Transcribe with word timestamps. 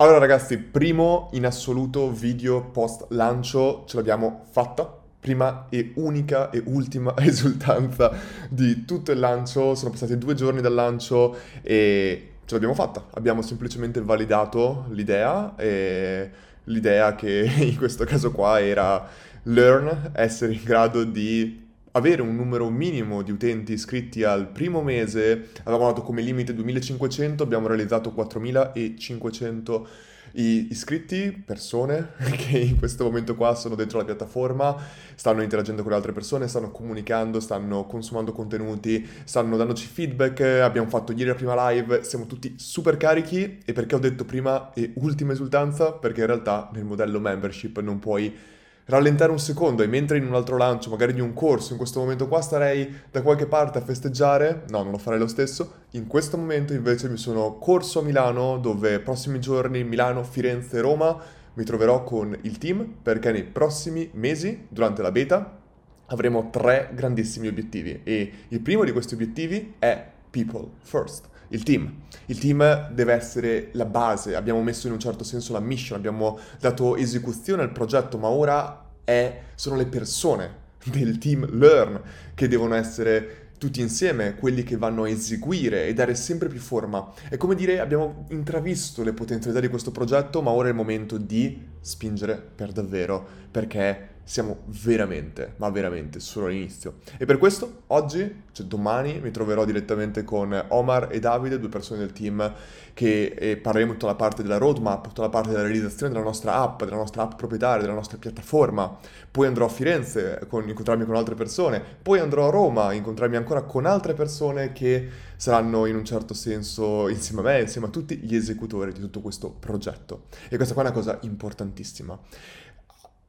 Allora 0.00 0.18
ragazzi, 0.18 0.58
primo 0.58 1.28
in 1.32 1.44
assoluto 1.44 2.12
video 2.12 2.62
post 2.62 3.06
lancio 3.08 3.82
ce 3.88 3.96
l'abbiamo 3.96 4.44
fatta. 4.48 4.96
Prima 5.18 5.66
e 5.70 5.90
unica 5.96 6.50
e 6.50 6.62
ultima 6.66 7.14
esultanza 7.18 8.12
di 8.48 8.84
tutto 8.84 9.10
il 9.10 9.18
lancio. 9.18 9.74
Sono 9.74 9.90
passati 9.90 10.16
due 10.16 10.34
giorni 10.34 10.60
dal 10.60 10.72
lancio 10.72 11.36
e 11.62 12.34
ce 12.44 12.54
l'abbiamo 12.54 12.74
fatta. 12.74 13.06
Abbiamo 13.14 13.42
semplicemente 13.42 14.00
validato 14.00 14.84
l'idea 14.90 15.56
e 15.56 16.30
l'idea 16.64 17.16
che 17.16 17.50
in 17.58 17.76
questo 17.76 18.04
caso 18.04 18.30
qua 18.30 18.60
era 18.60 19.04
learn, 19.42 20.12
essere 20.14 20.52
in 20.52 20.62
grado 20.62 21.02
di 21.02 21.67
avere 21.92 22.22
un 22.22 22.34
numero 22.34 22.68
minimo 22.70 23.22
di 23.22 23.30
utenti 23.30 23.72
iscritti 23.72 24.24
al 24.24 24.48
primo 24.48 24.82
mese, 24.82 25.48
avevamo 25.64 25.88
dato 25.90 26.02
come 26.02 26.22
limite 26.22 26.54
2500, 26.54 27.42
abbiamo 27.42 27.66
realizzato 27.66 28.12
4500 28.12 29.88
iscritti, 30.32 31.42
persone 31.44 32.10
che 32.36 32.58
in 32.58 32.78
questo 32.78 33.04
momento 33.04 33.34
qua 33.34 33.54
sono 33.54 33.74
dentro 33.74 33.98
la 33.98 34.04
piattaforma, 34.04 34.76
stanno 35.14 35.42
interagendo 35.42 35.82
con 35.82 35.90
le 35.90 35.96
altre 35.96 36.12
persone, 36.12 36.48
stanno 36.48 36.70
comunicando, 36.70 37.40
stanno 37.40 37.86
consumando 37.86 38.32
contenuti, 38.32 39.06
stanno 39.24 39.56
dandoci 39.56 39.86
feedback, 39.86 40.40
abbiamo 40.40 40.88
fatto 40.88 41.12
ieri 41.12 41.26
la 41.26 41.34
prima 41.34 41.70
live, 41.70 42.04
siamo 42.04 42.26
tutti 42.26 42.54
super 42.56 42.96
carichi 42.96 43.60
e 43.64 43.72
perché 43.72 43.94
ho 43.94 43.98
detto 43.98 44.24
prima 44.24 44.72
e 44.74 44.92
ultima 44.96 45.32
esultanza? 45.32 45.92
Perché 45.92 46.20
in 46.20 46.26
realtà 46.26 46.70
nel 46.72 46.84
modello 46.84 47.20
membership 47.20 47.80
non 47.80 47.98
puoi 47.98 48.56
rallentare 48.88 49.30
un 49.30 49.38
secondo 49.38 49.82
e 49.82 49.86
mentre 49.86 50.16
in 50.16 50.26
un 50.26 50.34
altro 50.34 50.56
lancio, 50.56 50.88
magari 50.88 51.12
di 51.12 51.20
un 51.20 51.34
corso, 51.34 51.72
in 51.72 51.78
questo 51.78 52.00
momento 52.00 52.26
qua 52.26 52.40
starei 52.40 53.02
da 53.10 53.22
qualche 53.22 53.46
parte 53.46 53.78
a 53.78 53.82
festeggiare, 53.82 54.64
no, 54.68 54.82
non 54.82 54.92
lo 54.92 54.98
farei 54.98 55.18
lo 55.18 55.26
stesso. 55.26 55.84
In 55.92 56.06
questo 56.06 56.38
momento 56.38 56.72
invece 56.72 57.08
mi 57.08 57.18
sono 57.18 57.58
corso 57.58 58.00
a 58.00 58.02
Milano, 58.02 58.58
dove 58.58 59.00
prossimi 59.00 59.40
giorni 59.40 59.84
Milano, 59.84 60.22
Firenze, 60.24 60.80
Roma 60.80 61.16
mi 61.54 61.64
troverò 61.64 62.02
con 62.02 62.36
il 62.42 62.56
team 62.56 62.94
perché 63.02 63.30
nei 63.30 63.44
prossimi 63.44 64.08
mesi, 64.14 64.66
durante 64.68 65.02
la 65.02 65.12
beta, 65.12 65.58
avremo 66.06 66.48
tre 66.50 66.90
grandissimi 66.94 67.48
obiettivi 67.48 68.00
e 68.04 68.32
il 68.48 68.60
primo 68.60 68.84
di 68.84 68.92
questi 68.92 69.12
obiettivi 69.14 69.74
è 69.78 70.02
People 70.30 70.68
First 70.80 71.28
il 71.48 71.62
team. 71.62 71.92
Il 72.26 72.38
team 72.38 72.90
deve 72.92 73.12
essere 73.12 73.68
la 73.72 73.84
base, 73.84 74.34
abbiamo 74.34 74.62
messo 74.62 74.86
in 74.86 74.92
un 74.92 74.98
certo 74.98 75.24
senso 75.24 75.52
la 75.52 75.60
mission, 75.60 75.98
abbiamo 75.98 76.38
dato 76.60 76.96
esecuzione 76.96 77.62
al 77.62 77.72
progetto, 77.72 78.18
ma 78.18 78.28
ora 78.28 78.86
è, 79.04 79.40
sono 79.54 79.76
le 79.76 79.86
persone 79.86 80.66
del 80.84 81.18
team 81.18 81.48
Learn 81.58 82.00
che 82.34 82.48
devono 82.48 82.74
essere 82.74 83.46
tutti 83.58 83.80
insieme 83.80 84.36
quelli 84.36 84.62
che 84.62 84.76
vanno 84.76 85.02
a 85.02 85.08
eseguire 85.08 85.86
e 85.86 85.92
dare 85.92 86.14
sempre 86.14 86.48
più 86.48 86.60
forma. 86.60 87.12
È 87.28 87.36
come 87.36 87.54
dire 87.54 87.80
abbiamo 87.80 88.26
intravisto 88.30 89.02
le 89.02 89.12
potenzialità 89.12 89.60
di 89.60 89.68
questo 89.68 89.90
progetto, 89.90 90.40
ma 90.40 90.50
ora 90.50 90.68
è 90.68 90.70
il 90.70 90.76
momento 90.76 91.18
di 91.18 91.60
spingere 91.80 92.40
per 92.54 92.72
davvero, 92.72 93.26
perché 93.50 94.16
siamo 94.28 94.58
veramente, 94.66 95.54
ma 95.56 95.70
veramente 95.70 96.20
solo 96.20 96.46
all'inizio. 96.48 96.96
E 97.16 97.24
per 97.24 97.38
questo 97.38 97.84
oggi, 97.86 98.42
cioè 98.52 98.66
domani, 98.66 99.20
mi 99.22 99.30
troverò 99.30 99.64
direttamente 99.64 100.22
con 100.22 100.66
Omar 100.68 101.08
e 101.10 101.18
Davide, 101.18 101.58
due 101.58 101.70
persone 101.70 102.00
del 102.00 102.12
team, 102.12 102.52
che 102.92 103.34
eh, 103.38 103.56
parleremo 103.56 103.92
tutta 103.92 104.04
la 104.04 104.16
parte 104.16 104.42
della 104.42 104.58
roadmap, 104.58 105.06
tutta 105.06 105.22
la 105.22 105.30
parte 105.30 105.48
della 105.48 105.62
realizzazione 105.62 106.12
della 106.12 106.24
nostra 106.24 106.56
app, 106.56 106.84
della 106.84 106.96
nostra 106.96 107.22
app 107.22 107.36
proprietaria, 107.36 107.80
della 107.80 107.94
nostra 107.94 108.18
piattaforma. 108.18 108.98
Poi 109.30 109.46
andrò 109.46 109.64
a 109.64 109.70
Firenze, 109.70 110.44
con, 110.46 110.68
incontrarmi 110.68 111.06
con 111.06 111.16
altre 111.16 111.34
persone. 111.34 111.82
Poi 112.02 112.18
andrò 112.18 112.48
a 112.48 112.50
Roma, 112.50 112.92
incontrarmi 112.92 113.36
ancora 113.36 113.62
con 113.62 113.86
altre 113.86 114.12
persone 114.12 114.72
che 114.72 115.08
saranno 115.36 115.86
in 115.86 115.96
un 115.96 116.04
certo 116.04 116.34
senso 116.34 117.08
insieme 117.08 117.40
a 117.40 117.44
me, 117.44 117.60
insieme 117.62 117.86
a 117.86 117.90
tutti 117.90 118.18
gli 118.18 118.36
esecutori 118.36 118.92
di 118.92 119.00
tutto 119.00 119.22
questo 119.22 119.48
progetto. 119.48 120.24
E 120.50 120.56
questa 120.56 120.74
qua 120.74 120.82
è 120.82 120.86
una 120.86 120.94
cosa 120.94 121.18
importantissima. 121.22 122.18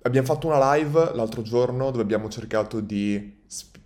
Abbiamo 0.01 0.27
fatto 0.27 0.47
una 0.47 0.75
live 0.75 1.11
l'altro 1.13 1.41
giorno 1.41 1.91
dove 1.91 2.03
abbiamo 2.03 2.29
cercato 2.29 2.79
di 2.79 3.41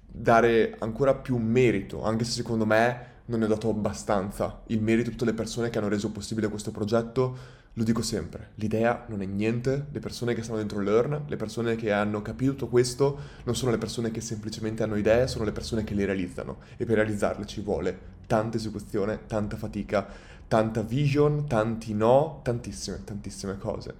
dare 0.05 0.75
ancora 0.77 1.15
più 1.15 1.37
merito, 1.37 2.03
anche 2.03 2.23
se 2.23 2.31
secondo 2.33 2.67
me 2.67 3.11
non 3.25 3.39
ne 3.39 3.45
ho 3.45 3.47
dato 3.47 3.69
abbastanza, 3.69 4.61
il 4.67 4.79
merito 4.79 5.09
a 5.09 5.11
tutte 5.13 5.25
le 5.25 5.33
persone 5.33 5.71
che 5.71 5.79
hanno 5.79 5.87
reso 5.87 6.11
possibile 6.11 6.49
questo 6.49 6.69
progetto. 6.69 7.61
Lo 7.73 7.83
dico 7.83 8.03
sempre, 8.03 8.51
l'idea 8.55 9.05
non 9.07 9.23
è 9.23 9.25
niente, 9.25 9.87
le 9.91 9.99
persone 9.99 10.35
che 10.35 10.43
stanno 10.43 10.59
dentro 10.59 10.79
Learn, 10.79 11.23
le 11.25 11.35
persone 11.35 11.75
che 11.75 11.91
hanno 11.91 12.21
capito 12.21 12.51
tutto 12.51 12.67
questo, 12.67 13.19
non 13.45 13.55
sono 13.55 13.71
le 13.71 13.79
persone 13.79 14.11
che 14.11 14.21
semplicemente 14.21 14.83
hanno 14.83 14.97
idee, 14.97 15.27
sono 15.27 15.45
le 15.45 15.51
persone 15.51 15.83
che 15.83 15.95
le 15.95 16.05
realizzano 16.05 16.59
e 16.77 16.85
per 16.85 16.97
realizzarle 16.97 17.47
ci 17.47 17.61
vuole 17.61 17.97
tanta 18.27 18.57
esecuzione, 18.57 19.21
tanta 19.25 19.57
fatica, 19.57 20.05
tanta 20.47 20.83
vision, 20.83 21.47
tanti 21.47 21.95
no, 21.95 22.41
tantissime, 22.43 23.01
tantissime 23.03 23.57
cose. 23.57 23.95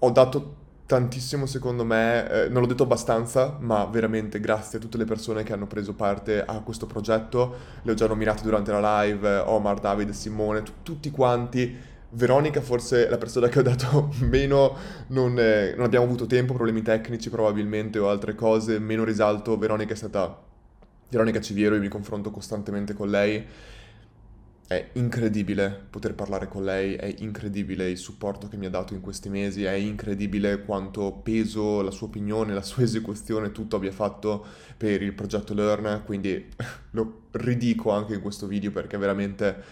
Ho 0.00 0.10
dato 0.10 0.56
tantissimo 0.86 1.46
secondo 1.46 1.84
me, 1.84 2.30
eh, 2.30 2.48
non 2.48 2.62
l'ho 2.62 2.68
detto 2.68 2.82
abbastanza, 2.82 3.56
ma 3.60 3.84
veramente 3.86 4.40
grazie 4.40 4.78
a 4.78 4.80
tutte 4.80 4.98
le 4.98 5.04
persone 5.04 5.42
che 5.42 5.52
hanno 5.52 5.66
preso 5.66 5.94
parte 5.94 6.44
a 6.44 6.60
questo 6.60 6.86
progetto, 6.86 7.56
le 7.82 7.92
ho 7.92 7.94
già 7.94 8.06
nominate 8.06 8.42
durante 8.42 8.72
la 8.72 9.02
live, 9.02 9.38
Omar, 9.38 9.80
Davide, 9.80 10.12
Simone, 10.12 10.62
t- 10.62 10.72
tutti 10.82 11.10
quanti. 11.10 11.90
Veronica 12.14 12.60
forse 12.60 13.08
la 13.08 13.16
persona 13.16 13.48
che 13.48 13.60
ho 13.60 13.62
dato 13.62 14.12
meno, 14.20 14.76
non, 15.08 15.38
eh, 15.38 15.72
non 15.74 15.86
abbiamo 15.86 16.04
avuto 16.04 16.26
tempo, 16.26 16.52
problemi 16.52 16.82
tecnici 16.82 17.30
probabilmente 17.30 17.98
o 17.98 18.10
altre 18.10 18.34
cose, 18.34 18.78
meno 18.78 19.04
risalto, 19.04 19.56
Veronica 19.56 19.94
è 19.94 19.96
stata, 19.96 20.38
Veronica 21.08 21.40
Civiero, 21.40 21.74
io 21.74 21.80
mi 21.80 21.88
confronto 21.88 22.30
costantemente 22.30 22.92
con 22.92 23.08
lei 23.08 23.46
è 24.72 24.88
incredibile 24.94 25.86
poter 25.90 26.14
parlare 26.14 26.48
con 26.48 26.64
lei, 26.64 26.94
è 26.94 27.14
incredibile 27.18 27.90
il 27.90 27.98
supporto 27.98 28.48
che 28.48 28.56
mi 28.56 28.66
ha 28.66 28.70
dato 28.70 28.94
in 28.94 29.00
questi 29.00 29.28
mesi, 29.28 29.64
è 29.64 29.72
incredibile 29.72 30.62
quanto 30.64 31.12
peso 31.12 31.82
la 31.82 31.90
sua 31.90 32.06
opinione, 32.06 32.54
la 32.54 32.62
sua 32.62 32.82
esecuzione, 32.84 33.52
tutto 33.52 33.76
abbia 33.76 33.92
fatto 33.92 34.44
per 34.76 35.02
il 35.02 35.12
progetto 35.12 35.54
Learn, 35.54 36.02
quindi 36.04 36.48
lo 36.90 37.22
ridico 37.32 37.90
anche 37.90 38.14
in 38.14 38.20
questo 38.20 38.46
video 38.46 38.70
perché 38.70 38.96
veramente, 38.96 39.62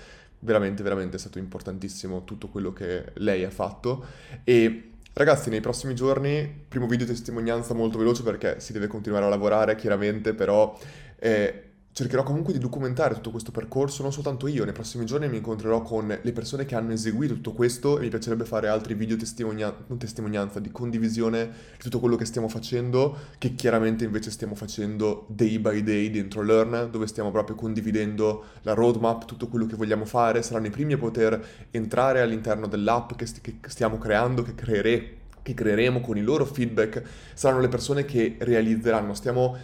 veramente, 0.40 0.82
veramente 0.82 1.16
è 1.16 1.18
stato 1.18 1.38
importantissimo 1.38 2.24
tutto 2.24 2.48
quello 2.48 2.72
che 2.72 3.12
lei 3.14 3.44
ha 3.44 3.50
fatto. 3.50 4.04
E 4.44 4.84
Ragazzi, 5.12 5.50
nei 5.50 5.60
prossimi 5.60 5.94
giorni, 5.94 6.48
primo 6.68 6.86
video 6.86 7.04
testimonianza 7.04 7.74
molto 7.74 7.98
veloce 7.98 8.22
perché 8.22 8.60
si 8.60 8.72
deve 8.72 8.86
continuare 8.86 9.24
a 9.24 9.28
lavorare, 9.28 9.74
chiaramente, 9.74 10.34
però 10.34 10.78
eh, 11.18 11.69
cercherò 11.92 12.22
comunque 12.22 12.52
di 12.52 12.58
documentare 12.58 13.14
tutto 13.14 13.30
questo 13.30 13.50
percorso, 13.50 14.02
non 14.02 14.12
soltanto 14.12 14.46
io, 14.46 14.64
nei 14.64 14.72
prossimi 14.72 15.04
giorni 15.04 15.28
mi 15.28 15.38
incontrerò 15.38 15.82
con 15.82 16.06
le 16.20 16.32
persone 16.32 16.64
che 16.64 16.76
hanno 16.76 16.92
eseguito 16.92 17.34
tutto 17.34 17.52
questo 17.52 17.98
e 17.98 18.02
mi 18.02 18.08
piacerebbe 18.08 18.44
fare 18.44 18.68
altri 18.68 18.94
video 18.94 19.16
testimonia- 19.16 19.76
non 19.88 19.98
testimonianza, 19.98 20.60
di 20.60 20.70
condivisione 20.70 21.44
di 21.46 21.82
tutto 21.82 21.98
quello 21.98 22.16
che 22.16 22.24
stiamo 22.24 22.48
facendo, 22.48 23.16
che 23.38 23.54
chiaramente 23.54 24.04
invece 24.04 24.30
stiamo 24.30 24.54
facendo 24.54 25.26
day 25.28 25.58
by 25.58 25.82
day 25.82 26.10
dentro 26.10 26.42
Learn, 26.42 26.88
dove 26.90 27.06
stiamo 27.06 27.30
proprio 27.30 27.56
condividendo 27.56 28.44
la 28.62 28.74
roadmap, 28.74 29.24
tutto 29.24 29.48
quello 29.48 29.66
che 29.66 29.74
vogliamo 29.76 30.04
fare, 30.04 30.42
saranno 30.42 30.66
i 30.66 30.70
primi 30.70 30.92
a 30.92 30.98
poter 30.98 31.44
entrare 31.70 32.20
all'interno 32.20 32.66
dell'app 32.68 33.14
che, 33.14 33.26
st- 33.26 33.40
che 33.40 33.68
stiamo 33.68 33.98
creando, 33.98 34.42
che 34.42 34.54
creeremo 34.54 35.18
che 35.42 35.54
creeremo 35.54 36.00
con 36.00 36.18
i 36.18 36.22
loro 36.22 36.44
feedback 36.44 37.02
saranno 37.32 37.60
le 37.60 37.68
persone 37.68 38.04
che 38.04 38.36
realizzeranno. 38.40 39.14
Stiamo 39.14 39.56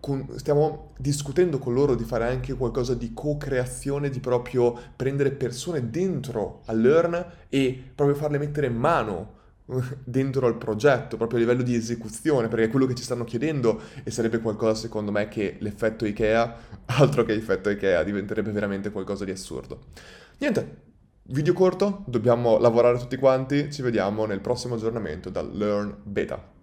con, 0.00 0.26
stiamo 0.36 0.92
discutendo 0.98 1.58
con 1.58 1.74
loro 1.74 1.94
di 1.94 2.04
fare 2.04 2.26
anche 2.26 2.54
qualcosa 2.54 2.94
di 2.94 3.12
co-creazione, 3.12 4.10
di 4.10 4.18
proprio 4.18 4.76
prendere 4.96 5.30
persone 5.30 5.90
dentro 5.90 6.62
a 6.66 6.72
Learn 6.72 7.24
e 7.48 7.92
proprio 7.94 8.16
farle 8.16 8.38
mettere 8.38 8.68
mano 8.70 9.38
dentro 10.04 10.46
al 10.46 10.56
progetto, 10.56 11.16
proprio 11.16 11.38
a 11.38 11.42
livello 11.42 11.62
di 11.62 11.74
esecuzione, 11.74 12.48
perché 12.48 12.64
è 12.64 12.70
quello 12.70 12.86
che 12.86 12.94
ci 12.94 13.02
stanno 13.02 13.24
chiedendo 13.24 13.80
e 14.02 14.10
sarebbe 14.10 14.40
qualcosa 14.40 14.74
secondo 14.74 15.10
me 15.10 15.28
che 15.28 15.56
l'effetto 15.60 16.06
Ikea, 16.06 16.56
altro 16.98 17.24
che 17.24 17.34
effetto 17.34 17.70
Ikea, 17.70 18.02
diventerebbe 18.02 18.50
veramente 18.50 18.90
qualcosa 18.90 19.24
di 19.24 19.30
assurdo. 19.30 19.86
Niente, 20.38 20.76
video 21.24 21.52
corto, 21.52 22.04
dobbiamo 22.06 22.58
lavorare 22.58 22.98
tutti 22.98 23.16
quanti, 23.16 23.70
ci 23.70 23.82
vediamo 23.82 24.24
nel 24.26 24.40
prossimo 24.40 24.74
aggiornamento 24.74 25.30
dal 25.30 25.54
Learn 25.54 25.96
Beta. 26.02 26.58